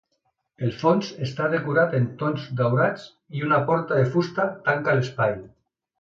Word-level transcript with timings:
El 0.67 0.71
fons 0.83 1.09
està 1.27 1.49
decorat 1.51 1.93
en 1.99 2.09
tons 2.23 2.47
daurats 2.63 3.07
i 3.41 3.45
una 3.49 3.61
porta 3.69 4.01
de 4.03 4.11
fusta 4.15 4.47
tanca 4.71 4.97
l'espai. 4.99 5.37